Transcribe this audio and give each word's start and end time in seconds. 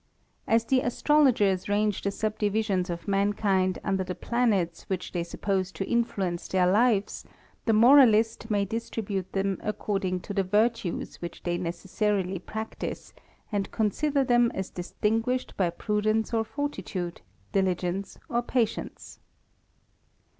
As 0.47 0.65
the 0.65 0.79
astrologers 0.81 1.69
range 1.69 2.01
the 2.01 2.09
subdivisions 2.09 2.89
of 2.89 3.07
mankind 3.07 3.77
under 3.83 4.03
the 4.03 4.15
planets 4.15 4.81
which 4.89 5.11
they 5.11 5.23
suppose 5.23 5.71
to 5.73 5.87
influence 5.87 6.47
their 6.47 6.65
lives, 6.65 7.23
the 7.65 7.73
moralist 7.73 8.49
may 8.49 8.65
distribute 8.65 9.31
them 9.33 9.59
according 9.61 10.21
to 10.21 10.33
the 10.33 10.41
virtues 10.41 11.17
which 11.21 11.43
they 11.43 11.55
necessarily 11.59 12.39
practise, 12.39 13.13
and 13.51 13.69
consider 13.69 14.25
Ihem 14.25 14.49
as 14.55 14.71
distinguished 14.71 15.55
by 15.55 15.69
prudence 15.69 16.33
or 16.33 16.43
fortitude, 16.43 17.21
diligence 17.51 18.17
or 18.27 18.41
patience. 18.41 19.19